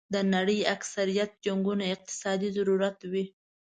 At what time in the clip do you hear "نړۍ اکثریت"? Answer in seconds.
0.35-1.31